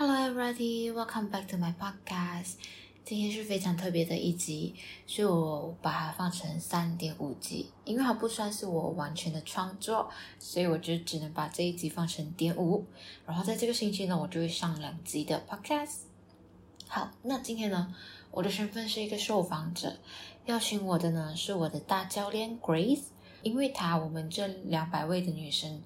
[0.00, 0.90] Hello, everybody.
[0.90, 2.54] Welcome back to my podcast.
[3.04, 4.74] 今天是非常特别的一集，
[5.06, 12.86] 所以我把它放成三点五集，因为它不算是我完全的创作，所以我就只能把这一集放成点五。
[13.26, 15.96] 然后在这个星期呢，我就会上两集的 podcast。
[16.88, 17.94] 好，那今天呢，
[18.30, 19.98] 我的身份是一个受访者，
[20.46, 23.02] 邀请我的呢是我的大教练 Grace，
[23.42, 25.82] 因为她，我们这两百位的女生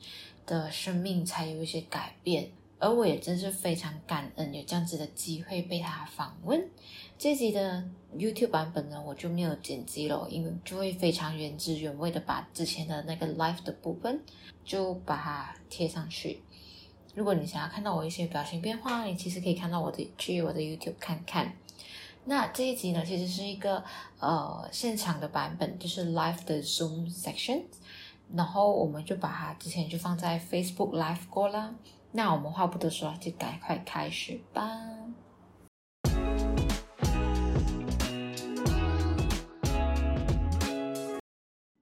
[0.46, 2.53] 的生命才有一些改变。
[2.85, 6.68] 而我也真是非常感恩有这样子的机会被他访问。
[7.17, 7.82] 这集的
[8.14, 14.22] YouTube 版本呢，我就没有剪辑了，因为就会非常原汁原味的把之前的那个 live 的部分
[14.67, 16.43] 就把它贴上去。
[17.14, 21.57] 如果你想要看到我一些表情变化，你其实可以看到我的去我的 YouTube 看看。
[22.27, 23.82] 那这一集呢，其实是一个
[24.21, 27.63] 呃现场的版本，就是 live 的 Zoom section，
[28.35, 31.75] 然后我们就把它之前就放在 Facebook Live 过了。
[32.17, 34.62] 那我们话不多说，就赶快开始吧。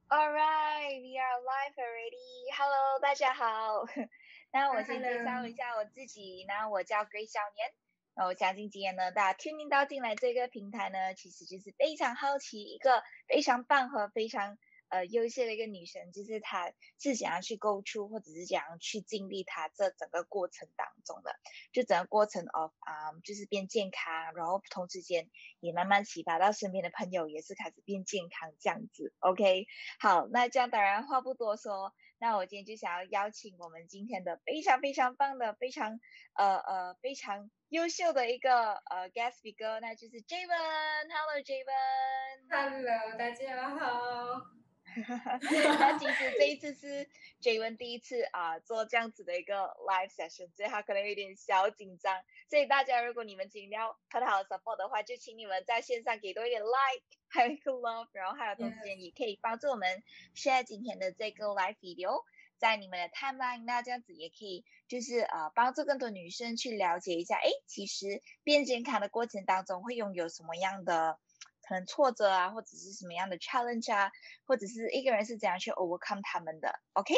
[0.08, 2.48] All right, we are live already.
[2.56, 3.84] Hello，大家好。
[4.50, 6.46] 那我先介绍一下我自己。
[6.48, 7.70] 那我叫 Grace 小年。
[8.14, 14.56] 那我相信今天呢，大家听到进来这个平台呢，其实就是非常好奇一个非常棒和非常。
[14.92, 21.34] 呃，优秀的一个女生，就是她是想要去 go through，或者是想要去经历她这整个过程当中的，
[21.72, 29.14] 就整个过程 of 啊、就是变健康，然后同时间也慢慢启发到身边的朋友，也是开始变健康这样子。
[29.20, 29.66] OK，
[29.98, 36.00] 好，那这样当然话不多说，那我今天就想要邀请我们今天的非常非常棒的、非常
[36.34, 41.08] 呃呃非常优秀的一个呃 guest speaker，那就是 Javen。
[41.08, 42.50] Hello，Javen。
[42.50, 44.61] Hello，大家好。
[45.78, 47.08] 那其实这一次是
[47.40, 49.54] Javen 第一次啊、呃、做这样子的一个
[49.88, 52.22] live session，所以他可能有点小紧张。
[52.48, 60.02] 所以大家如果你们今天要很好的 support 的话，就请你们在线上给多一点 like， 还有一个 love，然后还有同时间也可以帮助我们
[60.34, 62.24] share 今天的这个 live video
[62.58, 71.18] 在你们的 timeline，那这样子也可以就是呃帮助更多女生去了解一下，哎，其实变健康的过程当中会拥有什么样的。
[71.62, 74.10] 可能挫折啊，或者是什么样的 challenge 啊，
[74.44, 77.14] 或者是一个人是怎样去 overcome 他们的，OK？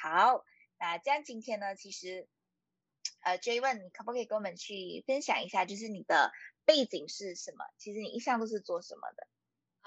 [0.00, 0.44] 好，
[0.78, 2.28] 那这样今天呢，其实，
[3.20, 6.32] 呃，J 问你可不可以跟我们去分享一下，就是你的
[6.64, 7.64] 背景是什么？
[7.78, 9.26] 其实你一向都是做什么的？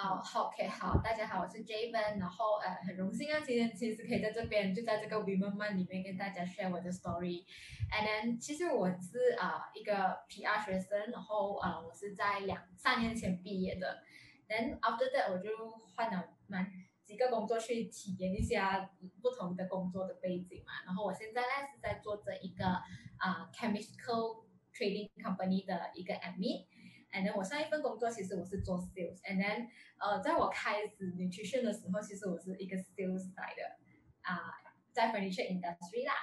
[0.02, 9.94] 好、oh，OK，好，大家好，我是 Javen，然后呃，很荣幸啊，今天其实可以在这边，就在这个 Women Man 里面跟大家 share 我的 story，and then 其实我是啊、一个
[10.30, 14.02] PR 学生，然后啊、我是在两三年前毕业的
[14.48, 15.50] ，then after that 我就
[15.94, 16.72] 换了蛮
[17.04, 18.90] 几个工作去体验一下
[19.22, 22.66] 不同的工作的背景嘛，然后我现在呢是在做这一个
[23.18, 26.68] 啊、chemical trading company 的一个 admin。
[27.12, 33.64] And then 我上一份工作其实我是做 sales，and then 呃，在我开始 nutrition 的时候，其实我是一个 sales 来的
[34.22, 36.14] 啊、呃，在 furniture industry 啦。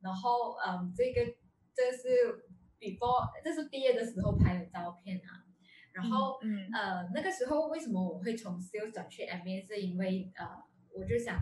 [0.00, 1.36] 然后嗯，这个
[1.74, 2.46] 这是
[2.78, 5.44] before，这是毕业的时候拍的照片啊。
[5.92, 9.66] 然后嗯，嗯呃，那个时候为什么我会从 sales 转去 admin？
[9.66, 10.46] 是因为呃，
[10.94, 11.36] 我就想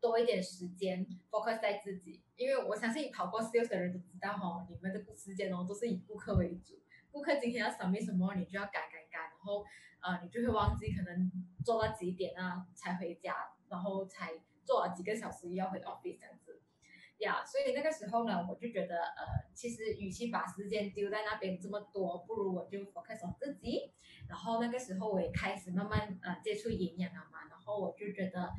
[0.00, 6.80] 多一点时间 focus 在自己，因为我相信跑过 sales 的人都知道哈，你们的时间哦都是以顾客为主。
[7.12, 9.62] 顾客今天要 submit 什么，你就要赶赶赶，然后
[10.00, 11.30] 呃，你就会忘记可能
[11.62, 14.32] 做到几点啊才回家，然后才
[14.64, 16.62] 做了几个小时要回 office 这样子，
[17.18, 23.92] 呀，所以那个时候呢，我就觉得呃，其实与其把时间丢在那边这么多，不如我就 focus on 自己。
[24.28, 28.50] 然后那个时候我也开始慢慢呃接触营养了嘛，然后我就觉得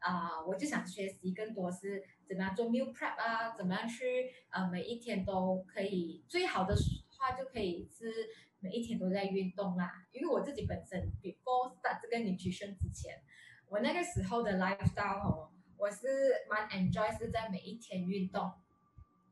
[0.00, 6.74] 啊、我就想学习更多是怎么样做 meal prep 啊，怎么样去呃每一天都可以最好的。
[7.18, 8.06] 话就可以是
[8.60, 13.20] 每一天都在运动啦，因为我自己本身 before start 这个 nutrition 之前，
[13.68, 16.06] 我那个时候的 lifestyle 哦，我是
[16.48, 18.52] 蛮 enjoy 是在每一天运动，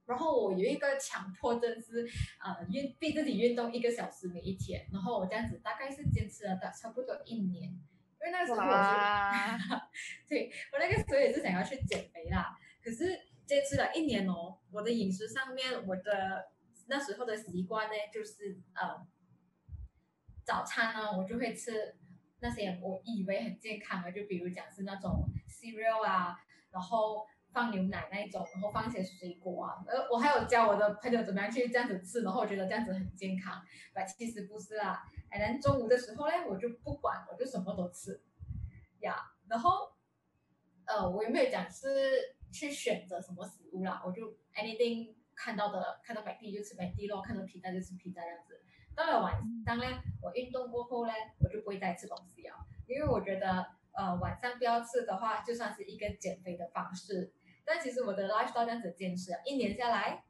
[0.05, 2.07] 然后我有一个强迫症是
[2.39, 9.49] 呃运逼自己运动一个小时每一天，然后我这样子大概是坚持了差不多一年，因为那个时候我是，哇。
[10.28, 13.07] 对，我那个时候也是想要去减肥啦，可是
[13.45, 16.51] 坚持了一年哦，我的饮食上面我的。
[16.88, 19.06] 那时候的习惯呢，就是呃，
[20.44, 21.97] 早餐呢，我就会吃
[22.38, 26.38] 那些我以为很健康的，就比如讲是那种 cereal 啊，
[26.71, 29.83] 然后放牛奶那一种，然后放一些水果啊。
[29.88, 33.60] 呃，我还有教我的朋友怎么样去这样子吃，然后我觉得这样子很健康，
[33.92, 35.03] 但其实不是啦。
[35.30, 38.22] 然后中午的时候呢，我就不管，我就什么都吃，
[39.00, 39.16] 呀，
[39.48, 39.91] 然后
[40.84, 41.88] 呃，我有没有讲是
[42.53, 44.03] 去选择什么食物啦？
[44.06, 45.16] 我就 anything。
[45.36, 48.62] 看到的看到白地就吃白地咯，看到皮蛋就吃皮蛋这样子。
[48.97, 49.34] 到了晚
[49.65, 49.84] 上呢，
[50.22, 52.56] 我运动过后呢，我就不会再吃东西啊，
[52.86, 57.33] 因为我觉得呃晚上不要吃的话，就算是一个减肥的方式。
[57.65, 60.24] 但其实我的 lifestyle 这样子坚持了一年下来，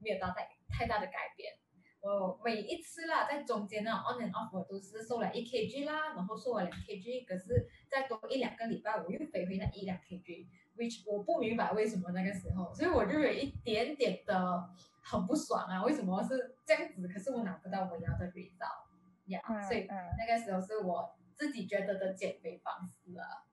[0.00, 1.52] 没有到太太大的改变。
[2.00, 9.98] 我每一次啦，在中间呢 on and off 我都是瘦了一 kg 啦，然后瘦了两 kg，可是再多一两个礼拜，我又肥回那一两
[10.76, 14.70] kg，which 我不明白为什么那个时候，所以我就有一点点的。
[15.08, 15.84] 很不爽啊！
[15.84, 17.06] 为什么是这样子？
[17.06, 18.88] 可是我拿不到我要的 result
[19.26, 23.46] 呀，yeah, 所以那个时候是我自己觉得的减肥方式啊。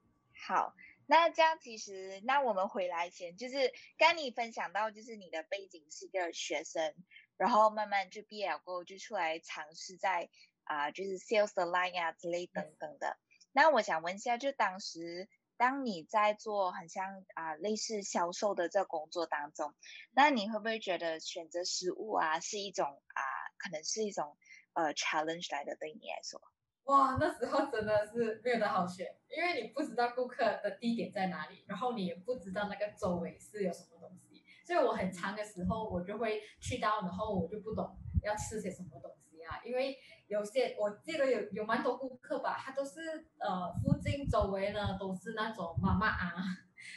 [0.48, 0.74] 好，
[1.06, 6.96] 那这样其实，那我们回来前，就是跟你分享到，就是你的背景是一个学生，
[7.38, 10.30] 然后慢慢就毕业了过后就出来尝试在
[10.64, 13.10] 啊、呃，就是 sales 的 line 啊之类等等的。
[13.10, 13.18] 嗯、
[13.52, 15.30] 那我想问一下，就当时。
[15.64, 19.74] 当你在做很像啊、呃、类似销售的这个工作当中，
[20.12, 23.22] 那你会不会觉得选择食物啊是一种啊、
[23.58, 24.36] 可能是一种
[24.74, 26.42] 呃 challenge 来的对你来说？
[26.84, 39.98] 哇，那时候真的是没有得好选，因为你不知道顾客的地点在哪里，然后你也不知道那个周围是有什么东西，所以我很长的时候我就会去到，然后我就不懂要吃些什么东西啊，因为。
[40.34, 43.00] 有些我记得有有蛮多顾客吧，他都是
[43.38, 46.34] 呃附近周围呢都是那种妈妈啊，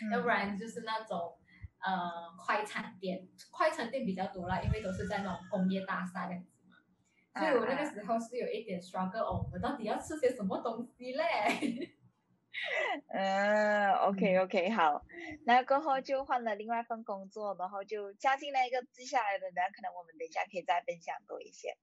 [0.03, 1.37] 嗯、要不然就是那种
[1.81, 6.79] 呃快餐店，快餐店比较多啦，因为都是在那种工业大厦这样子嘛，
[7.39, 11.95] 所以我那个时候是有一点 struggle 哦，我到底要吃些什么东西嘞？
[13.09, 15.05] 嗯，OK OK，好，
[15.45, 21.77] 那过后就换了另外一份工作，然后就加进来一个接下来的人，可能我们等一下可以再分享多一些。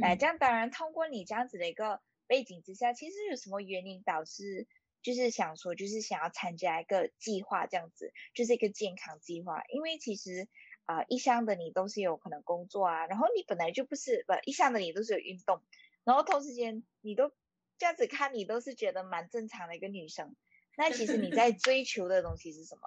[0.00, 4.66] 那、嗯，这样当然通过你这样子的一个背景之下，其实有什么原因导致
[5.02, 10.48] 就是想说就是想要参加一个计划这样子，就是一个健康计划，因为其实
[10.84, 15.60] 啊、呃、一向的你都是有可能工作啊，然后你本来就不是不一向的你都是有运动，
[16.04, 17.32] 然后同时间你都。
[17.80, 20.36] 这样子看你都是觉得蛮正常的一个女生，
[20.76, 22.82] 那其实你在 追求的东西是什么？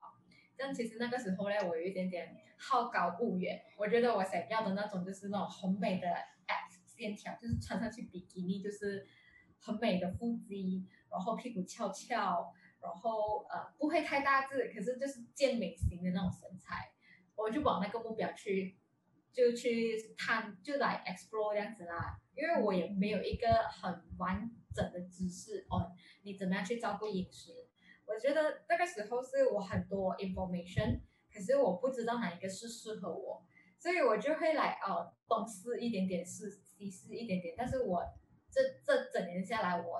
[0.00, 0.18] 好，
[0.56, 3.62] 这样其实那个时候呢，我有一点点好高骛远。
[3.76, 6.08] 我觉得我想要的那种就是那种很美的
[6.48, 9.06] abs 线条，就是穿上去比基尼就是
[9.60, 16.90] 很美的腹肌，然后屁股翘翘，然后呃不会太大字，可是就是健美型的那种身材，
[17.36, 18.76] 我就往那个目标去。
[19.32, 25.90] 就去探，就来 explore 这样子啦，因为我也没有一个很完整的知识哦，
[26.22, 27.66] 你怎么样去照顾饮食？
[28.04, 31.00] 我觉得那个时候是我很多 information，
[31.32, 33.42] 可是我不知道哪一个是适合我，
[33.78, 38.04] 所以我就会来哦，东试一点点，试西试一点点，但是我
[38.50, 39.98] 这这整年下来，我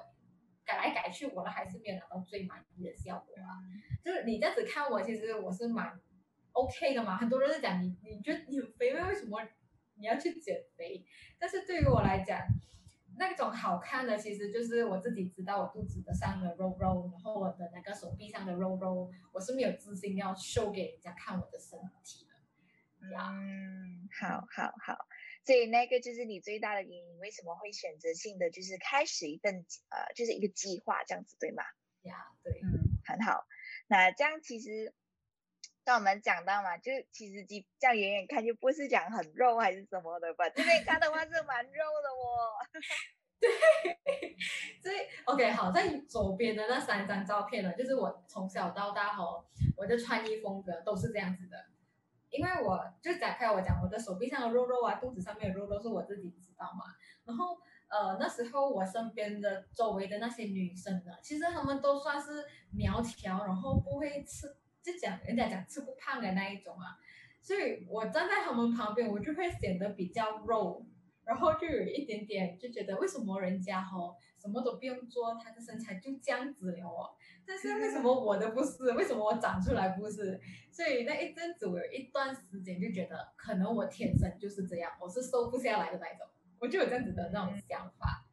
[0.64, 3.64] 改来改去，我都还是没有拿到最满意的效果啊。
[4.05, 5.99] 就是你这样子看我，其实我是蛮。
[6.52, 9.40] OK 的嘛，很多人都讲你，你觉得你很肥，为什么
[9.94, 11.04] 你要去减肥？
[11.38, 12.40] 但是对于我来讲，
[13.16, 22.32] 那种好看的其实就是我自己知道我肚子的上的肉肉，然后我的那个手臂上的肉肉，我是没有自信要 show 给人家看我的身体的。
[23.00, 24.96] 嗯，好好好，
[25.44, 31.62] 所以那个就是你最大的原因，为什么会选择性的就是开始一份呃，就是一个计划这样子，对吗？
[32.02, 33.44] 呀，对，嗯，很好。
[33.88, 34.94] 那这样其实。
[35.84, 40.48] 像我们讲到嘛，就其实这这样远远看就不是讲很肉还是什么的吧？
[40.51, 42.56] 这边看的话是蛮肉的哦。
[43.43, 43.51] 对，
[44.81, 49.44] 所以 OK 好，在左边的那三张照片呢，就是我从小到大吼，
[49.77, 51.56] 我的穿衣风格都是这样子的。
[52.31, 56.84] 因为我就展开我讲，我的手臂上的肉肉啊，肚子上面的肉肉是我自己知道嘛。
[57.24, 57.58] 然后
[57.89, 64.56] 呃那时候我身边的周围的那些女生呢，其实她们都算是苗条，然后不会吃。
[64.82, 66.98] 就讲人家讲吃不胖的那一种啊，
[67.41, 70.84] 所以我站在他们旁边，我就会显得比较肉，
[71.24, 77.15] 然后就有一点点就觉得为什么人家吼什么都不用做，他的身材就这样子了哦，
[77.46, 78.91] 但是为什么我的不是？
[78.93, 80.41] 为什么我长出来不是？
[80.72, 86.27] 所以那一阵子我有一段时间就觉得可能我天生就是这样，我是瘦不下来的那种，
[86.58, 88.27] 我就有这样子的那种想法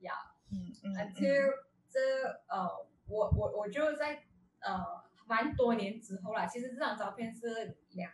[0.00, 0.12] 呀。
[0.50, 0.98] 嗯嗯。
[0.98, 1.28] 而且
[1.88, 2.00] 这
[2.48, 2.68] 呃，
[3.06, 4.20] 我我我就在
[4.62, 5.11] 呃。
[5.32, 8.12] 蛮多年之后啦，其实这张照片是两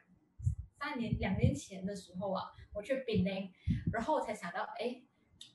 [0.79, 3.51] 三年两年前的时候啊，我去槟城，
[3.93, 5.03] 然后我才想到，哎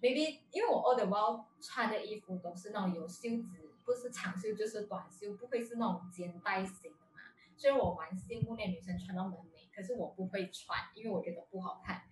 [0.02, 7.22] ，maybe 因为我 all the while 穿的衣服都是那种有袖子，不是长袖就是短袖，不会是那种肩带型的嘛，
[7.56, 12.04] 所以我蛮羡慕那女生穿到很美，可是我不会穿，因为我觉得不好看。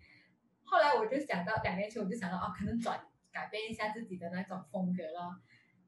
[0.64, 5.42] 后来我就想到两年前我就想到，哦，可能转改变一下自己的那种风格了。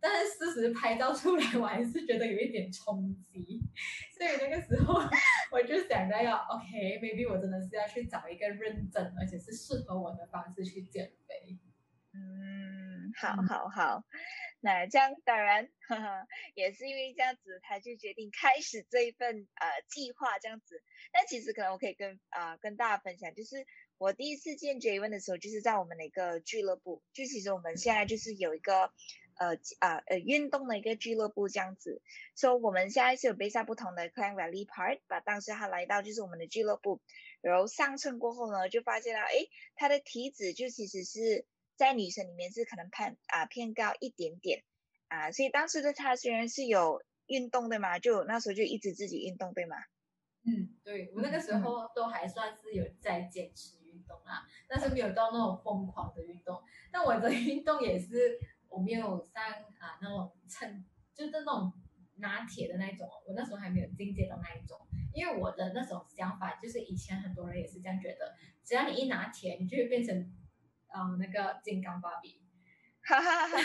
[0.05, 3.61] 但是事实拍照出来，我还是觉得有一点冲击，
[4.17, 4.95] 所以那个时候
[5.49, 11.57] 我就想到要 OK，maybe 我真的是要去找一个认真而且是适合我的方式去减肥。
[12.13, 14.03] 嗯，好，好，好。
[14.59, 20.83] 那这样当然呵呵， 也是因为这样子，他就决定开始这一份呃计划这样子。
[21.11, 23.65] 但其实可能我可以跟啊、跟大家分享，就是
[23.97, 27.01] 我第一次见 Javen 的时候，就是在我们的一个俱乐部。
[27.13, 28.91] 就其实我们现在就是有一个
[29.37, 32.01] 呃呃，呃运动的一个俱乐部这样子。
[32.35, 37.01] 所以我们现在是有背下不同的 c l a n Valley Park，把当时他来到就是我们的俱乐部，
[37.41, 41.45] 然后上称过后呢，就发现了诶，他的体脂就其实是。
[41.75, 44.63] 在女生里面是可能偏啊偏高一点点
[45.07, 47.97] 啊，所以当时的他虽然是有运动对吗？
[47.97, 49.75] 就那时候就一直自己运动对吗？
[50.43, 56.61] 嗯，对，我那个时候都还算是有在坚持运动啊，但是没有到那种疯狂的运动。
[56.91, 58.39] 但我的运动也是
[58.73, 59.43] 我没有上
[59.79, 61.71] 啊那种称，就是那种
[62.17, 64.77] 拿铁的那种，我那时候还没有进阶的那一种，
[65.13, 70.33] 因为我的那种想法就是以前很多人也是这样觉得，只要你一拿铁，你就会变成。
[70.95, 72.39] 嗯，那个金刚芭比，
[73.01, 73.57] 哈哈哈，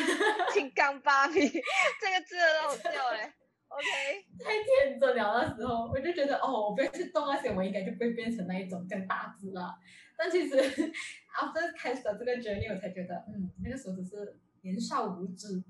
[0.50, 3.30] 金刚芭比这个字都好笑嘞。
[3.68, 3.84] OK，
[4.42, 9.78] 太天真了，那时候我就觉得，哦，我不要去动那些，我应该就不会变成那一种这样大只了。
[10.16, 10.56] 但其实，
[11.36, 15.62] after 开始了这个 journey，我才觉得，嗯，那个时候只是年少无知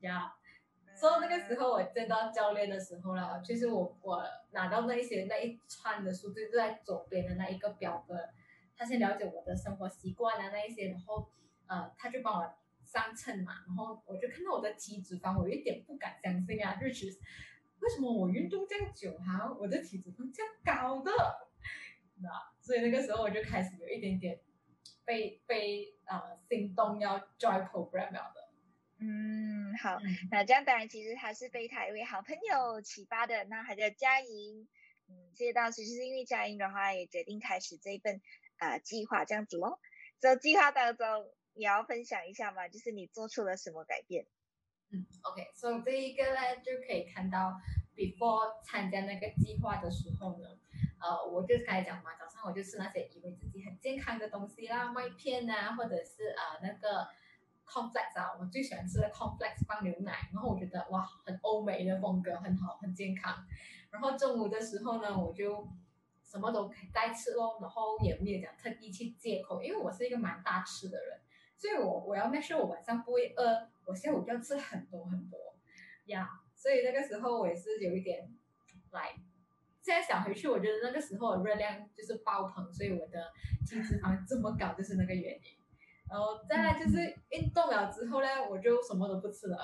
[0.00, 0.34] 呀。
[0.96, 8.16] 所以、so, 那个时候我见到教练的时候啦，其实我我拿到那一些那一串的数据就在左边的那一个表格。
[8.76, 11.30] 他先了解我的生活习惯啊，那一些，然后，
[11.66, 17.06] 呃，他就帮我上称嘛，然后我就看到我的体脂肪，我有一点不敢相信啊，就是
[17.80, 21.12] 为什么我运动这样久哈，我的体脂肪这样高的，
[22.22, 22.28] 那
[22.60, 24.40] 所以那个时候我就开始有一点点
[25.04, 28.48] 被被呃心动要 join program 了的。
[28.98, 34.68] 嗯，好，嗯、那这样当然其实还是被他一位好朋友启发的，那还叫佳莹，
[35.08, 38.20] 嗯，这当时就是因为佳莹的话也决定开始这一份。
[38.56, 39.80] 啊，计划这样子喽。
[40.20, 42.68] 这计划当中，也要分享一下嘛？
[42.68, 44.26] 就是你做出了什么改变？
[44.90, 47.60] 嗯，OK，所以这一个呢，就可以看到
[47.96, 50.56] ，before 参加那个计划的时候呢，
[51.04, 57.06] 呃，我就开始讲嘛，早上我就吃那些以为自己很健康的东西啦，麦片啊，或者是、呃、那个
[57.66, 63.44] complex 啊，我最喜欢吃的 complex 放牛奶，然后我觉得哇，很欧美的风格，很好，很健康。
[63.90, 65.68] 然后中午的时候呢，我就。
[66.26, 71.20] 什么都可以带吃咯，然后也没有讲特地去戒口，因为我是一个蛮大吃的人，
[71.56, 75.38] 所以我我要 make sure 我晚上不会饿，我下午就要吃很多很多
[76.06, 78.34] 呀，yeah, 所以那个时候我也是有一点
[78.90, 79.14] 来，
[79.84, 83.30] 现在想回去，我觉得那个时候热量就是爆棚，所以我的
[83.66, 85.40] 体脂肪这么高就是那个原因。
[86.10, 89.58] 然后再来就是运动了之后呢，我就什么都不吃了，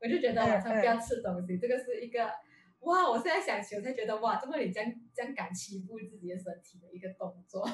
[0.00, 2.30] 我就觉得晚上不要吃东西，这个是一个。
[2.80, 3.08] 哇！
[3.08, 7.66] 我现在想起，我才觉得哇，这么你这样这样敢欺负自己的身体的一个动作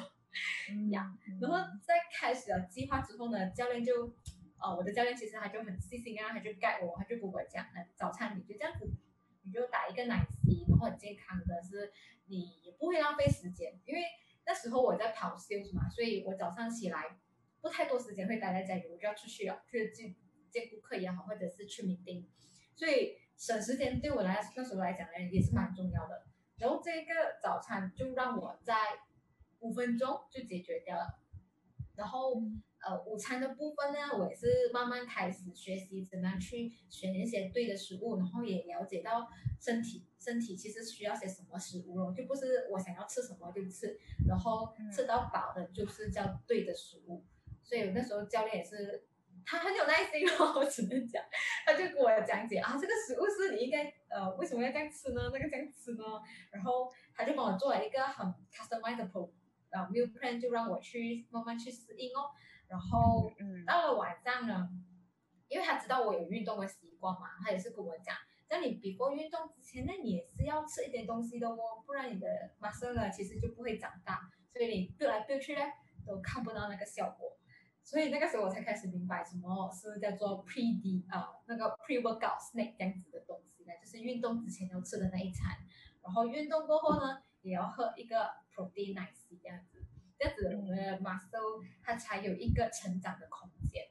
[0.90, 1.12] 呀。
[1.26, 3.92] 嗯、然后在开始了计划之后呢，教练就，
[4.58, 8.88] 呃，我的教练其实他就很细心啊，他就 guide 我，他就跟我讲，那早餐你就这样子，
[9.42, 11.92] 你就打一个奶昔，然后很健康的是，
[12.26, 14.02] 你也不会浪费时间，因为
[14.44, 17.18] 那时候我在跑 sales 嘛，所以我早上起来
[17.60, 20.14] 不太多时间会待在家里，我就要出去了，去见
[20.50, 22.24] 见顾客也好，或者是去门店
[22.74, 23.16] 所以。
[23.34, 26.26] 省时间对我来那时候来讲呢，也是蛮重要的。
[26.58, 28.74] 然后这个早餐就让我在
[29.58, 31.18] 五分钟就解决掉了。
[31.96, 32.40] 然后
[32.84, 39.28] 呃，午餐的部分呢，我也是慢慢开始学习怎么样去选一些对的食物，然后也了解到
[39.60, 43.98] 身体身体其实需要些什么食物咯，就不是我想要吃什么就吃，
[44.28, 47.24] 然后吃到饱的就是叫对的食物。
[47.62, 49.06] 所以那时候教练也是。
[49.44, 51.20] 他很有耐心哦， 我只能讲，
[51.66, 55.30] 他就跟我讲解啊，这个食物是你应该呃为什么要这样吃呢？
[55.32, 56.04] 那个这样吃呢？
[56.52, 59.32] 然后他就帮我做了一个很 customizable
[59.70, 62.30] 呃 meal plan，就让我去慢慢去适应哦。
[62.72, 63.30] 然后
[63.66, 64.66] 到了晚上呢，
[65.48, 68.16] 因为他知道我有运动的习惯嘛，他也是跟我讲，
[68.48, 72.26] 在你 before 运动之前，那你也是要吃一点东西的哦，不然你的
[72.58, 75.60] muscle 呢其实就不会长大，所以你 build 来 build 去呢
[76.06, 77.36] 都看不到那个效果。
[77.84, 85.58] 所以那个时候我才开始明白什么是叫做 pre d 啊、呃、那个 pre workout snack 这样子的东西呢，就是运动之前要吃的那一餐，
[86.00, 89.81] 然后运动过后呢也要喝一个 protein 奶昔这样子，
[90.22, 93.88] 这样子我们的 muscle 它才有一个成长的空间。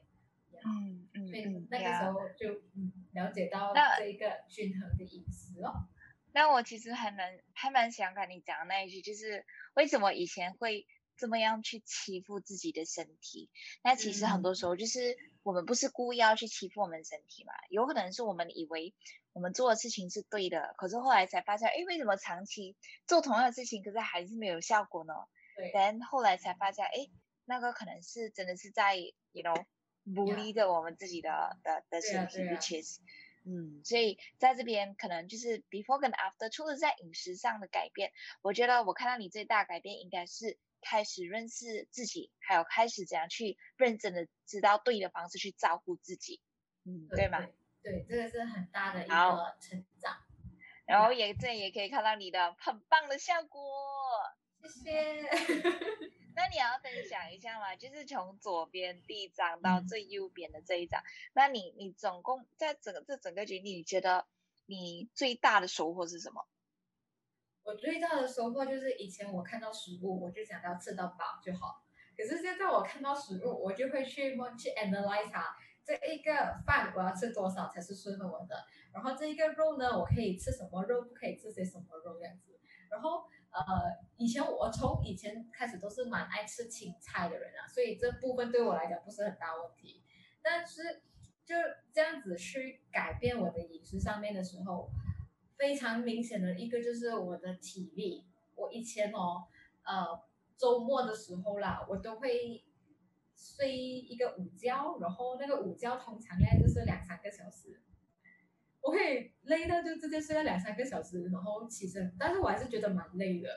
[0.64, 1.26] 嗯嗯。
[1.28, 5.88] 所以那个时候就嗯了解到这一个均衡的饮食哦。
[6.32, 10.86] 那我其实还蛮还蛮想跟你讲那一句，就是为什么以前会。
[11.14, 13.48] 这么样去欺负自己的身体。
[13.84, 18.92] 那其实很多时候就是我们不是故意要去欺负我们身体嘛，有可能是我们以为
[19.32, 22.74] 我们做的事情是对的，可是后来才发现，哎，为什么长期
[23.06, 25.14] 做同样的事情，可是还是没有效果呢？
[25.62, 27.10] 对，但后来才发现，哎，
[27.44, 29.64] 那个可能是真的是在，you know。
[30.16, 32.98] 鼓励着我们自己的.的的身体，which is，
[33.44, 38.10] 嗯，所以在这边可能就是 before 跟 after，除了在饮食上的改变，
[38.42, 46.40] 我觉得我看到你最大改变应该是开始认识自己，还有开始怎样去认真的知道对的方式去照顾自己，
[46.84, 47.46] 嗯，对，对吗？
[47.80, 50.16] 对，这个是很大的一个成长，
[50.84, 53.62] 然后也这也可以看到你的很棒的效果，
[54.62, 55.22] 谢谢。
[56.34, 57.76] 那你要分享一下吗？
[57.76, 61.04] 就是从左边第一张到最右边的这一张，嗯、
[61.34, 64.26] 那你你总共在整个这整个经历，你觉得
[64.64, 66.46] 你最大的收获是什么？
[67.64, 71.84] 我最大的收获就是以前我看到食物，我就想要吃到饱就好。
[72.16, 75.54] 可是现在我看到食物，我就会去去 analyze 它，
[75.84, 78.64] 这一个饭我要吃多少才是适合我的？
[78.94, 82.58] 然后这一个肉呢，我可以吃什么肉，不可以吃些什么肉这样子。
[82.90, 83.28] 然后。
[83.52, 83.62] 呃，
[84.16, 90.02] 以前我从以前开始都是蛮爱吃青菜的人啊，所以这部分对我来讲不是很大问题。
[90.42, 91.02] 但是
[91.44, 91.54] 就
[91.92, 94.90] 这样子去改变我的饮食上面的时候，
[95.56, 98.24] 非常明显的一个就是我的体力。
[98.54, 99.44] 我以前哦，
[99.82, 100.22] 呃，
[100.56, 102.64] 周末的时候啦，我都会
[103.36, 107.82] 睡一个午觉，然后那个午觉通常呢就是两三个小时。
[108.80, 113.48] 我可以累到就直接睡了两三个小时，然后起身，但是我还是觉得蛮累的。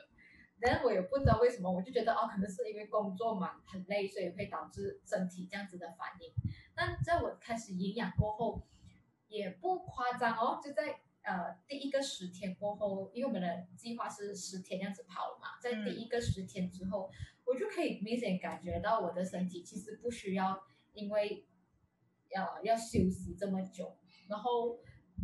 [0.58, 6.32] 但是我也不知道为什么，我就觉得哦，可能是因为工作嘛很累，所以会导致身体这样子的反应。
[6.74, 8.66] 但在我开始营养过后，
[9.28, 21.46] 也不夸张哦，就在呃第一个十天过后，因为我们的计划是十天这样子跑了嘛，在第一个十天之后，嗯、我就可以明显感觉到我的身体其实不需要因为
[22.30, 23.98] 要要休息这么久，
[24.28, 24.78] 然后。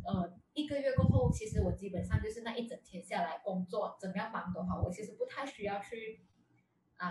[0.04, 6.24] 呃，一个月过后，其实我基本上就是那一整天下来工作，怎么样忙都好，我其实不太需要去
[6.96, 7.08] 啊，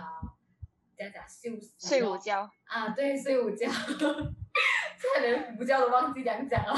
[0.96, 3.68] 讲讲休息，睡午觉啊，对，睡午觉，
[4.98, 6.74] 差点午觉都忘记讲讲了。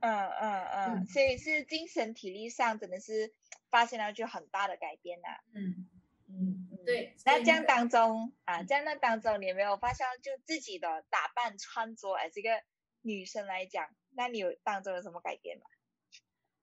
[0.00, 3.34] 嗯嗯嗯，所以是精神体力上真的是
[3.68, 5.40] 发现了就很大的改变呐、啊。
[5.54, 5.88] 嗯
[6.28, 7.16] 嗯，对。
[7.24, 12.62] 那这样当中啊，这样那当中，你有没有发现就自己的打扮穿着，哎，这个
[13.08, 13.88] 女生来讲？
[14.10, 15.64] 那你有当中有什么改变吗？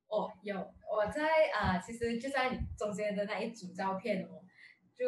[0.07, 4.45] 哦，有，我在啊、其实就在中间的那一组照片哦，
[4.95, 5.05] 就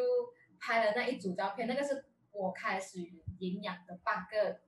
[0.59, 2.99] 拍了那一组照片，那个是我开始
[3.37, 4.61] 营养的八个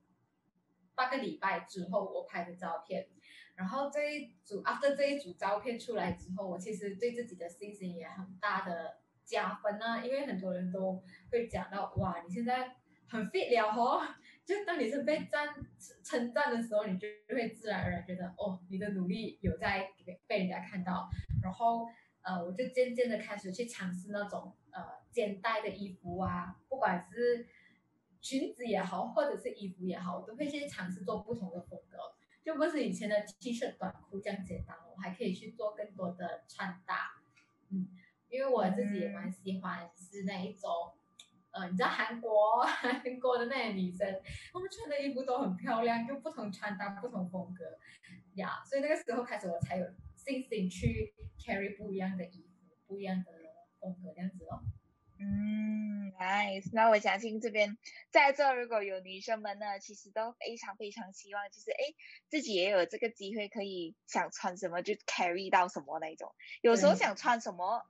[0.94, 3.08] 八个礼拜之后我拍的照片，
[3.56, 11.02] 然后这一组 after 这一组照片出来之后，我其实对自己的信心也很大的加分呢、啊，因为很多人都
[11.32, 12.76] 会讲到哇，你现在
[13.08, 14.00] 很 fit 了哦。
[14.50, 15.54] 就当你是被赞
[16.02, 19.88] 称赞的时候，你就会自然而然觉得哦，你的努力有在
[20.26, 21.08] 被人家看到。
[21.40, 21.86] 然后
[22.22, 24.82] 呃，我就渐渐的开始去尝试那种呃
[25.12, 27.46] 肩带的衣服啊，不管是
[28.20, 31.98] 裙子也好，或者是衣服也好，我都会去尝试做不同的风格。
[32.42, 37.22] 就不是以前的 T 恤短裤这样简单，我还可以去做更多的穿搭。
[37.68, 37.86] 嗯，
[38.28, 40.70] 因为我自己也蛮喜欢是那一种。
[41.52, 44.06] 呃，你知道韩国 韩国的那些女生，
[44.52, 47.64] 她们穿的衣服都很漂亮，就不同穿搭、不同风格
[48.34, 48.60] 呀。
[48.62, 49.86] Yeah, 所以那个时候开始，我才有
[50.16, 53.32] 信心去 carry 不一样的衣服、不一样的
[53.80, 54.62] 风格这样子哦。
[55.18, 56.70] 嗯，nice。
[56.72, 57.76] 那我相信这边
[58.10, 61.76] 在座如果有女生们呢，其实都非常非常希望，就是哎，
[62.28, 66.32] 自己也有这个机会，可以想穿什么就 carry 到什么那种。
[66.62, 67.84] 有时候想穿什么，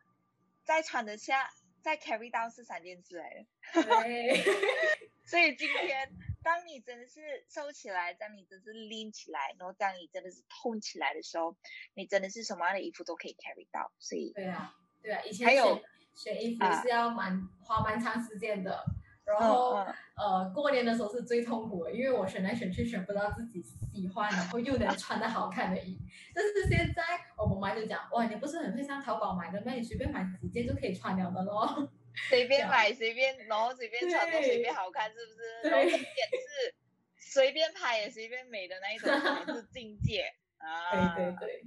[0.65, 1.51] 再穿得下。
[1.83, 4.43] 在 carry down 是三件事来的，对
[5.27, 6.09] 所以今天
[6.43, 11.57] 当你真的是瘦起来，当你真的是 lean 起来，然后当你真的是痛起来的时候，
[11.95, 13.93] 你真的是什么样的衣服都可以 carry 到。
[13.99, 15.83] 所以对啊，对啊，以前选还有
[16.15, 18.85] 选衣服是要蛮、啊、花蛮长时间的。
[19.31, 25.99] 然后，嗯嗯、呃，过年的时候是最痛苦的，因为我选来选去选不到自己喜欢，然后又能穿的好看的衣。
[26.35, 27.03] 但是现在
[27.37, 31.91] 我们妈就讲，哇，你不是很会上淘宝买的，那你随便买几件就可以穿了的咯。
[32.29, 35.63] 随便买随便，然后随便穿都随便好看，是不是？
[35.63, 36.75] 对然后重点是
[37.17, 40.25] 随便拍也随便美的那一种才是境界
[40.59, 41.15] 啊！
[41.15, 41.65] 对对对。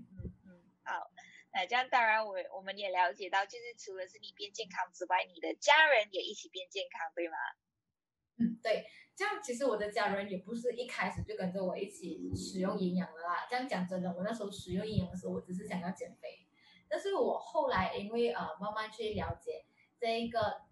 [1.54, 7.38] 那这样当然我，我们也了解到，就是除了是你变健康之外，你的家人也一起变健康，对吗？
[8.38, 8.86] 嗯，对。
[9.16, 13.46] 这样其实我的家人也不是一开始就跟着我一起使用营养的啦。
[13.48, 16.48] 这样讲真的，我那时候使用营养的时候，我只是想要减肥。
[16.90, 19.66] 但是我后来因为呃慢慢去了解
[20.00, 20.64] 这一个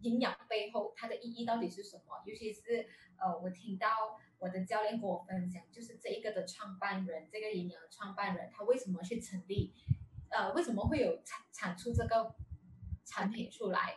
[0.00, 2.22] 营养背后它的意义到底是什么？
[2.24, 9.74] 尤其是呃，我听到我的教练跟我分享，就是这一个的创办人，这个营养创办人，他为什么去成立？
[10.34, 12.34] 呃，为什么会有产产出这个
[13.04, 13.96] 产品出来？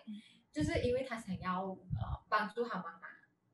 [0.52, 3.08] 就是因为他想要呃帮助他妈妈，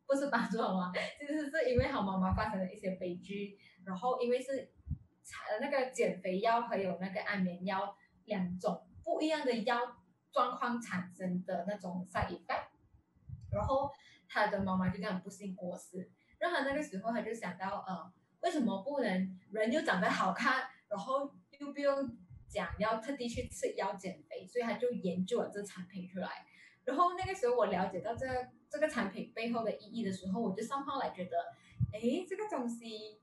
[0.05, 4.71] 不是帮助他妈妈， 其实是因为他妈妈发生了一些悲剧，然后因为是
[5.23, 9.97] 产那个减肥药还有那个安眠药两种不一样的药。
[10.33, 12.69] 状况产生的那种 side effect，
[13.51, 13.87] 然后
[14.27, 16.11] 他的妈妈就这样不幸过世。
[16.39, 22.17] 然后那个时候他就想到，呃，为什么不能人又长得好看，然后又不用
[22.53, 26.45] 讲要特地去吃药减肥，所以他就研究了这产品出来。
[26.85, 28.27] 然后那个时候我了解到这
[28.69, 31.37] 这个产品背后的意义的时候，我就上号来觉得，
[31.91, 33.19] 哎，这个东西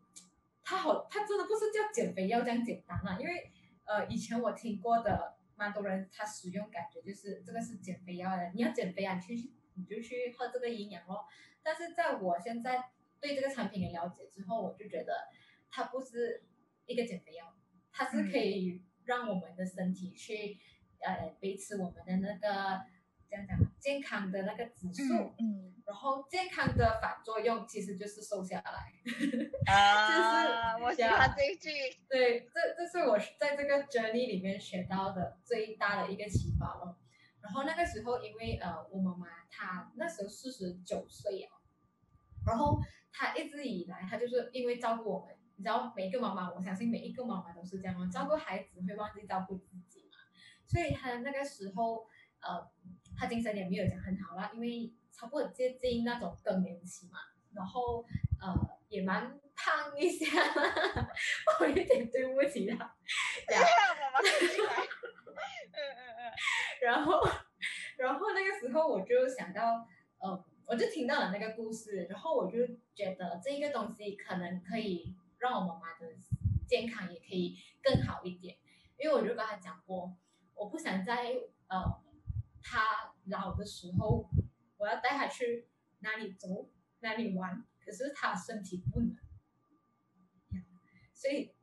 [0.65, 3.51] 它好，它真的不是叫减肥药这样简单啊，因为
[3.85, 5.37] 呃以前我听过的。
[5.61, 11.27] 蛮多人他使用感觉就是这个是减肥药的，你要减肥啊，你去你就去喝这个营养咯。
[11.63, 12.83] 但是在我现在
[13.21, 15.29] 对这个产品的了解之后，我就觉得
[15.69, 16.45] 它不是
[16.87, 17.55] 一个减肥药，
[17.93, 20.59] 它是可以让我们的身体去、
[21.01, 22.83] 嗯、呃维持我们的那个
[23.29, 25.15] 这样讲健康的那个指数。
[25.15, 25.35] 嗯。
[25.39, 28.93] 嗯然后健康的反作用其实就是瘦下来，
[29.75, 31.69] 啊， 就是我喜欢这一句。
[32.09, 36.97] 对，这这是我在这个 journey 里面学到的最大的一个启发了。
[37.41, 41.59] 然后那个时候，因为呃，我妈妈她那时候四十九岁啊，
[42.47, 42.81] 然后
[43.13, 50.17] 她一直以来她就是因为照顾我们，你知道，每一个妈妈，我相信每一个妈妈都是这样嘛，照顾孩子会忘记照顾自己嘛，
[50.67, 52.07] 所以她那个时候
[52.41, 52.67] 呃，
[53.15, 54.91] 她精神也没有讲很好啦，因为。
[55.13, 57.19] 差不多接近那种更年期嘛，
[57.53, 58.03] 然后
[58.41, 60.25] 呃也蛮胖一下，
[61.61, 62.77] 我有点对不起她。
[63.47, 63.67] 然后
[64.17, 64.73] 我们进来，
[65.75, 66.33] 嗯嗯嗯，
[66.81, 67.21] 然后
[67.99, 69.87] 然后那个时候我就想到，
[70.21, 76.07] 呃，我就听到了那个故事，然后我就觉得这一个东西可能可以让我妈妈的
[76.69, 78.57] 健康也可以更好一点，
[78.97, 80.17] 因为我就跟她讲过，
[80.55, 81.35] 我不想在
[81.67, 82.01] 呃
[82.63, 84.31] 她老的时候。
[84.81, 89.15] 我要带她去哪里走，哪里玩，可是她身体不能，
[91.13, 91.55] 所以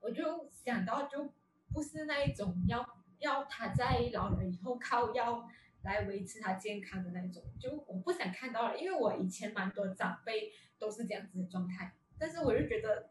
[0.00, 1.32] 我就想到，就
[1.72, 2.84] 不是那一种要
[3.20, 5.48] 要她在老了以后靠药
[5.82, 13.10] 来维持他健康的那种，就我不想看到了，因为我以前蛮多长辈都是这样子的状态，但是我就觉得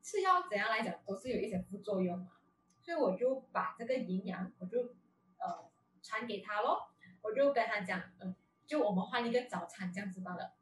[0.00, 2.28] 吃药怎样来讲都是有一些副作用嘛，
[2.80, 4.80] 所以我就把这个营养我就
[5.38, 5.68] 呃
[6.02, 6.88] 传给他咯。
[7.24, 8.34] 我就跟他讲，嗯，
[8.66, 10.54] 就我们换一个早餐这样子罢了。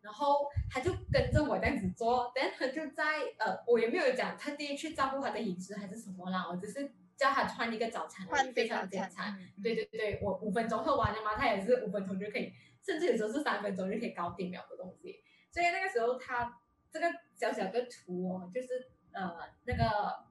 [0.00, 9.38] 然后他就跟着我这样子做，但他就在呃，我也没有讲特地去照顾他的饮食还是什么啦，我只是叫他穿一个早餐，非常简单。
[9.62, 15.21] 对对对，我五分钟喝完了嘛，他也是五分钟就可以，甚至有时候是三分钟就可以搞定了的东西。
[15.52, 16.60] 所以那个时候他
[16.90, 20.24] 这个小小的图哦，就是呃那个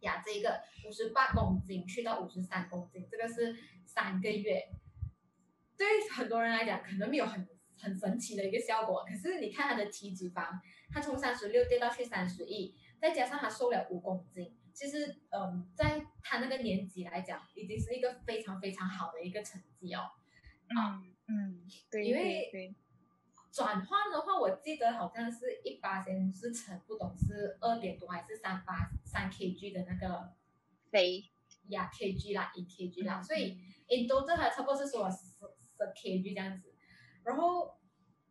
[0.00, 3.56] 呀，这个五十八公斤去到五十三公斤，这个是。
[3.88, 4.68] 三个月，
[5.78, 7.48] 对很多人来讲可能没有很
[7.80, 9.06] 很神奇的一个效果。
[9.08, 20.10] 可是你看他的体脂肪，他从三十六跌到去三十一，再加上他瘦了五公斤，其实嗯，在他那个年纪来讲，已经是一个非常非常好的一个成绩哦。
[20.68, 22.74] 嗯嗯，对，因为对
[23.56, 30.34] 转换的话，我记得好像是一八先是成不懂是二点多还是三八三 kg 的那个
[30.90, 31.30] 肥。
[31.68, 35.42] 呀，kg 啦，一 kg 啦，所以 in total 还差不多是说十十
[35.96, 36.72] kg 这样子，
[37.24, 37.76] 然后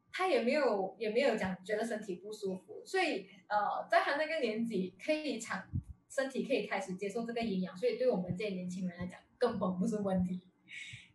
[0.09, 5.67] 他也没有也没有讲觉得身体不舒服，所以呃，在他那个年纪可以长
[6.07, 10.41] 身体可以开始接受这个营养，所以对我们这些年轻人来讲根本不是问题。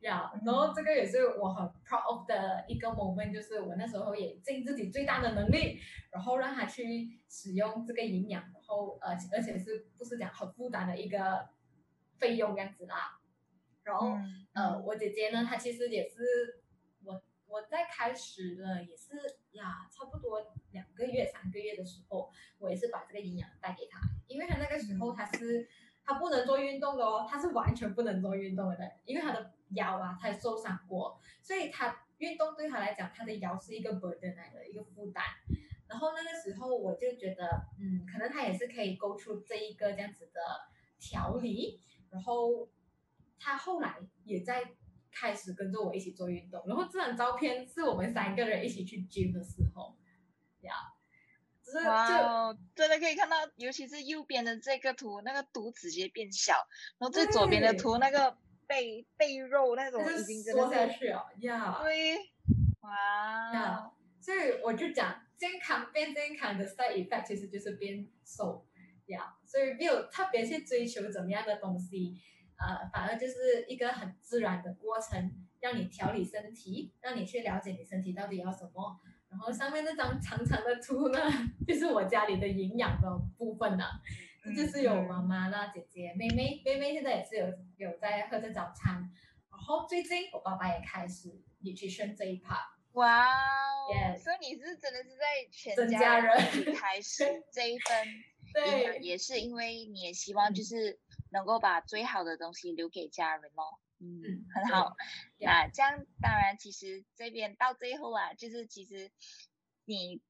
[0.00, 11.48] 呀，然后这个也是我很 proud of 的一个 moment，就是我那时候也尽自己最大的能力，然后让他去使用这个营养，然后呃而且是不是讲很负担的一个。
[12.20, 13.18] 费用这样子啦，
[13.82, 16.60] 然后、嗯、呃，我姐姐呢，她其实也是
[17.02, 25.66] 我我在开始了，也是呀，差不多两个月、三个月的时候，我也是把这个营养带给她，因为她那个时候她是
[26.10, 35.22] 他不能做运动的哦，他是完全不能做运动的，因为他的腰啊，她受伤过，所以他运动对他来讲，他的腰是一个 burden 来的一个负担。
[35.86, 40.40] 然后那个时候我就觉得，嗯，可能他也是可以 go through 这一个这样子的
[40.98, 41.78] 调理。
[42.10, 42.68] 然后
[43.38, 44.64] 他后来也在
[45.12, 49.96] 开始跟着我一起做运动，然后这张照片是我们三个人一起去 gym 的时候，
[50.62, 50.74] 呀，
[51.84, 56.54] 哇，真的可以看到，尤其是右边的这个图，那个肚直接变小，
[56.98, 61.78] 然后最左边的图那个背背肉那种，已经真的缩下去了呀。
[61.82, 62.16] 对，
[62.80, 63.52] 哇。
[63.52, 63.90] Yeah.
[64.20, 68.66] 所以我就讲，健康变健康的 side effect 其实就是变瘦
[69.06, 69.34] 呀。
[69.36, 69.48] Yeah.
[69.50, 72.20] 所以没有特别去追求怎么样的东西，
[72.56, 79.00] 呃，反而就是一个很自然的过程，让你调理身体，让你去了解你身体到底要什么。
[79.30, 81.18] 然后上面那张长长的图呢，
[81.66, 83.84] 就是我家里的营养的部分呢，
[84.42, 89.10] 这就是有妈妈啦、姐姐、妹妹，妹妹现在也是有有在喝着早餐。
[89.50, 91.28] 然后最近我爸爸也开始
[91.62, 92.66] nutrition 这一 part。
[92.94, 93.86] 哇哦
[94.18, 98.06] 所以你是真的是在全家人开始这一份
[98.66, 100.98] 营养，也是因为你也希望就是
[101.30, 103.78] 能够把最好的东西留给家人哦。
[104.00, 104.96] 嗯，嗯，很好。
[105.38, 109.10] 那这样当然，其实这边到最后啊，就是其实
[109.84, 110.22] 你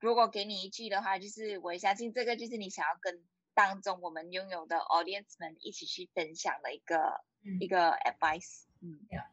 [0.00, 8.64] 如果给你一句的话，就是我相信这个就是你想要跟当中我们拥有的 audience 们一起去分享的一个、嗯、一个 advice。
[8.80, 9.28] 嗯，yeah,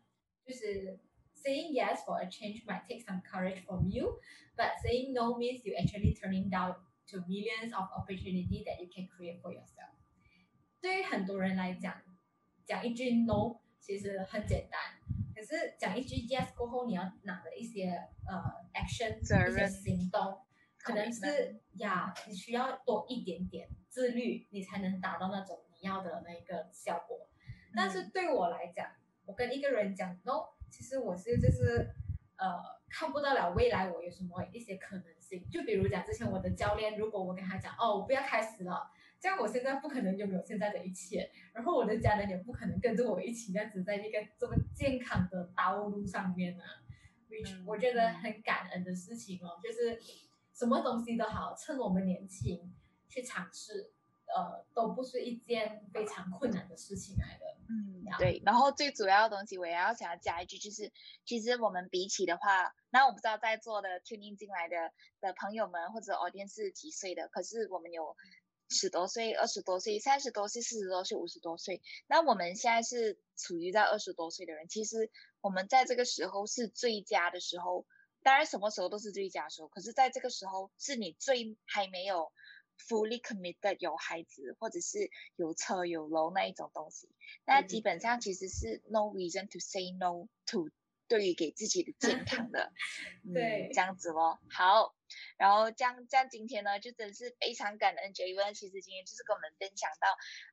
[0.45, 0.99] 就是
[1.35, 4.19] saying yes for a change might take some courage from you,
[4.55, 6.75] but saying no means you actually turning down
[7.07, 9.95] to millions of opportunity that you can create for yourself。
[10.79, 12.03] 对于很多人来讲，
[12.67, 13.61] 讲一句 no。
[13.79, 14.79] 其实很简单，
[15.35, 17.89] 可是讲一句 yes 过后，你要拿的一些
[18.27, 18.39] 呃
[18.73, 20.39] action 一些行动，
[20.77, 27.27] 可能是呀，你需要多一点点自律，你才能达到那种你要的那个效果。
[27.47, 28.87] 嗯、但是对我来讲，
[29.25, 31.89] 我跟一个人讲 no，其实我是就是
[32.37, 35.49] 呃看不到了未来我有什么一些可能性。
[35.49, 38.91] 就比如讲之前我的教练，如果我跟他讲哦，我不要开始了。
[39.19, 46.87] 这样我现在不可能拥有现在的一切，然后我的家人也不可能跟着我一起这样子在一个这么健康的道路上面呢、啊。
[47.29, 50.01] which 我觉得很感恩的事情哦，就是
[50.53, 52.73] 什么东西都好，趁我们年轻
[53.07, 53.91] 去尝试，
[54.35, 57.45] 呃，都不是一件非常困难的事情来的。
[57.69, 58.41] 嗯，对。
[58.43, 60.91] 然后最主要的东西，我也要想要加一句，就是
[61.23, 68.15] 其实我们比起的话，那我不知道在座的 tuning 进来的的朋友们或者 audience 是几岁的，可是我们有。
[68.69, 74.67] 十多岁、二十多岁、三十多岁、四十多岁、五十多岁，那我们现在是处于在二十多岁的人。
[74.67, 75.09] 其实
[75.41, 77.85] 我们在这个时候是最佳的时候，
[78.21, 79.67] 当然什么时候都是最佳的时候。
[79.69, 82.31] 可是在这个时候，是你最还没有
[82.77, 87.09] fully committed 有孩子或者是有车有楼那一种东西。
[87.45, 90.69] 那基本上其实是 no reason to say no to
[91.09, 92.71] 对于给自己的健 康的，
[93.33, 94.39] 对、嗯，这样子哦。
[94.49, 94.95] 好。
[95.37, 98.53] 然后这样，这样今天呢，就真是非常感恩 Javen。
[98.53, 100.07] 其实今天就是跟我们分享到，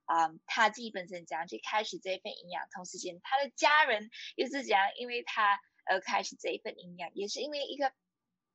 [0.07, 7.92] 啊、嗯，他自己本身怎样去开始这一份营养，同时间他的家人又是怎样，因为他而开始这一份营养，也是因为一个，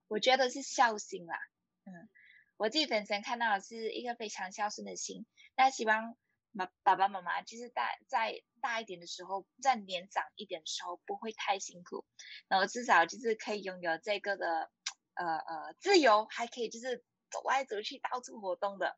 [0.07, 1.37] 我觉得是孝心啦。
[1.85, 2.09] 嗯，
[2.57, 5.27] 我自己本身看到的是一个非常孝顺的心。
[5.55, 6.17] 那希望
[6.51, 12.05] 妈爸爸妈妈就是大在大一点的时候，在年长一点的时候，不会太辛苦，
[12.47, 14.71] 然后至少就是可以拥有这个的。
[15.13, 18.95] 呃呃，自由还可以，就是走来走去，到处活动的。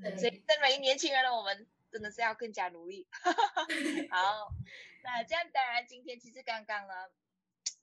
[0.00, 3.06] 对所以身为年轻人的我们，真的是要更加努力。
[4.08, 4.48] 好，
[5.02, 6.94] 那这样当然，今天其实刚刚呢。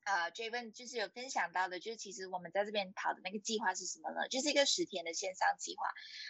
[0.03, 4.27] 呃，Javen 就是有分享到的，就是其实我们在这边跑的那个计划是什么呢？
[4.27, 5.85] 就是一个十天的线上计划，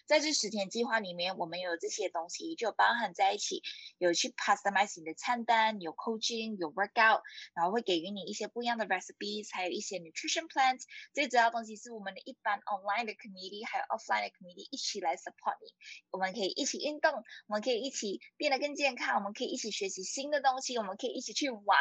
[0.06, 3.64] 在这十天计划里面，我们有这些东西就包含在一起，
[3.98, 7.22] 有去 customize 你的餐单，有 coaching，有 workout，
[7.56, 10.84] 然后会给予你一些不一样的 recipes，还有一些 nutrition plans。
[11.14, 15.74] 最主要东西是我们的一般 online 的 community，还有 offline 的 community 一起来 support 你，
[16.12, 17.12] 我们可以一起运动，
[17.48, 21.80] 我们可以一起变得更健康，我们可以一起学习新的东西，我们可以一起去玩。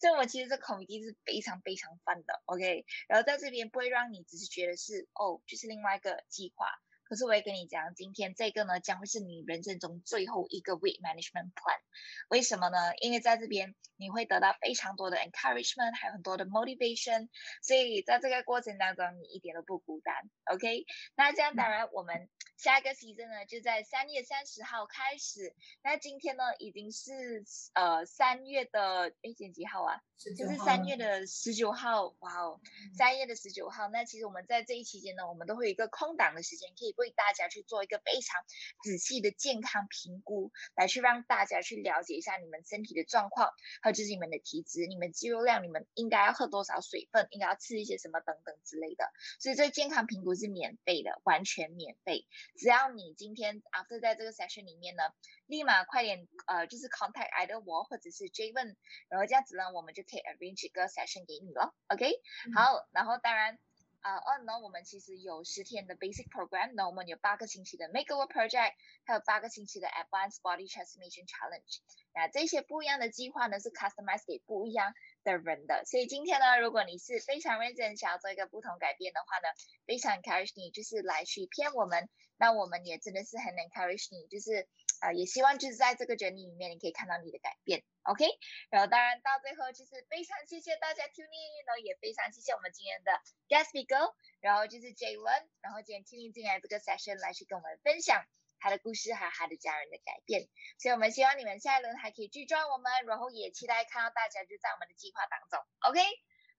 [0.00, 2.84] 所以我们其实这 community 是非常非常泛的，OK。
[3.08, 6.68] 然后在这边不会让你只是觉得是哦，就是另外一个计划。
[7.04, 11.80] 可是我也跟你讲，今天这个呢将会是你人生中最后一个 weight management plan。
[12.28, 12.94] 为什么呢？
[13.00, 17.28] 因为在这边你会得到非常多的 encouragement，还有很多的 motivation。
[17.62, 20.14] 所以在这个过程当中，你一点都不孤单
[20.44, 20.84] ，OK。
[21.14, 22.28] 那这样当然我们。
[22.56, 25.54] 下一个 season 呢，就在三月三十号开始。
[25.82, 30.00] 那今天呢，已经是呃三月的哎，今几号啊？
[30.16, 32.14] 就是三月的十九号。
[32.20, 32.60] 哇哦，
[32.96, 33.88] 三月的十九号。
[33.88, 38.40] 那其实我们在这一期间呢，我们都会有一个空档的时间，可以为大家去做一个非常
[38.82, 43.50] 仔细的健康评估，来去让大家去了解一下你们身体的状况，
[43.82, 49.10] 还有就是你们的体质、你们肌肉量、你们应该要喝多少水分、应该要吃一些什么等等之类的。
[49.40, 52.26] 所以这健康评估是免费的，完全免费。
[52.56, 55.02] 只要你今天 after 在这个 session 里面呢，
[55.46, 58.76] 立马快点呃，就是 contact either 我或者是 Javen，
[59.08, 62.10] 然后这样子呢，我们就可以 arrange 一个 session 给你了，OK？、
[62.46, 63.58] 嗯、好，然后当然
[64.04, 68.74] 啊，二呢，我们其实有十天的 basic program，那我们有八个星期的 makeover project，
[69.06, 71.80] 还有八个星期的 advanced body transformation challenge。
[72.12, 74.92] 那这些不一样的计划呢，是 customize 给不一样
[75.24, 75.86] 的人的。
[75.86, 79.48] 所以今天呢，如果你是非常认真想要做一个不同改变的话呢，
[79.86, 82.10] 非常 encourage 你就是来去骗我们。
[82.36, 84.68] 那我们也真的是很 encourage 你，就是
[85.00, 87.82] 啊、呃，也希望就是在这个 journey 里面，你可以看到你的改变。
[88.04, 88.24] OK，
[88.68, 93.10] 然后当然到最后就是非常谢谢大家 tune in，然后也非常谢谢我们今天的
[93.48, 98.26] guest speaker，然后就是 Jaylen，然后今天 tune in 进来这个 session 来去跟我们分享
[98.60, 105.58] 他的故事还有他的家人的改变，所以我们希望你们下一轮还可以聚焦我们，然后也期待看到大家就在我们的计划当中。
[105.80, 106.00] OK，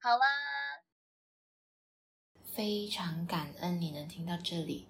[0.01, 0.25] 好啦，
[2.55, 4.87] 非常感恩你能听到这里。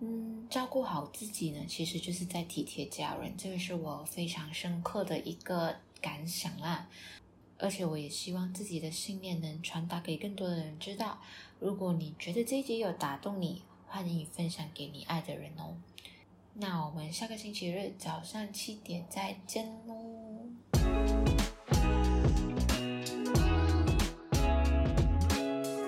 [0.00, 5.80] 嗯，照顾好自己呢，其实就是在体贴家人，这个是我非常深刻的一个。
[6.04, 6.86] 感想啦，
[7.56, 11.18] 而且我也希望自己的信念能传达给更多的人知道。
[11.58, 15.78] 如果你觉得这一集有打动你，欢迎分享给你爱的人哦。
[16.52, 19.94] 那我们下个星期日早上七点再见喽。